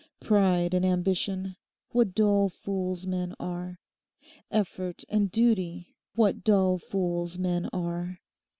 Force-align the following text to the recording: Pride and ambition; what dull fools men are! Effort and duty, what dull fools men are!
Pride 0.19 0.73
and 0.73 0.83
ambition; 0.83 1.57
what 1.89 2.15
dull 2.15 2.49
fools 2.49 3.05
men 3.05 3.35
are! 3.39 3.79
Effort 4.49 5.03
and 5.09 5.31
duty, 5.31 5.95
what 6.15 6.43
dull 6.43 6.79
fools 6.79 7.37
men 7.37 7.69
are! 7.71 8.19